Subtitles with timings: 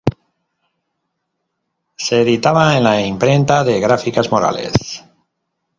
[1.95, 5.05] Se editaba en la imprenta de Gráficas Morales.